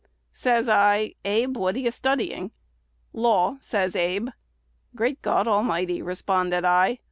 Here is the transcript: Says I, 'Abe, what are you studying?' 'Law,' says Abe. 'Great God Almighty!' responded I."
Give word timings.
Says 0.33 0.67
I, 0.67 1.13
'Abe, 1.23 1.55
what 1.55 1.75
are 1.75 1.79
you 1.79 1.91
studying?' 1.91 2.49
'Law,' 3.13 3.57
says 3.61 3.95
Abe. 3.95 4.29
'Great 4.95 5.21
God 5.21 5.47
Almighty!' 5.47 6.01
responded 6.01 6.65
I." 6.65 6.97